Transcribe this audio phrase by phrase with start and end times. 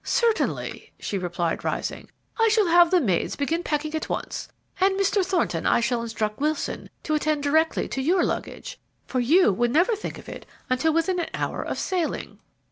[0.03, 2.09] "Certainly," she replied, rising.
[2.39, 4.47] "I shall have the maids begin packing at once;
[4.79, 5.23] and, Mr.
[5.23, 9.95] Thornton, I shall instruct Wilson to attend directly to your luggage, for you would never
[9.95, 12.39] think of it until within an hour of sailing."